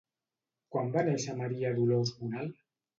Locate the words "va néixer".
0.97-1.37